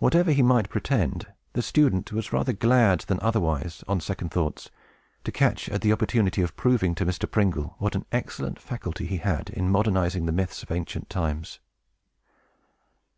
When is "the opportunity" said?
5.80-6.42